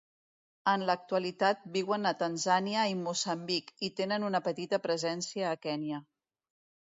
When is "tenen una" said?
4.01-4.43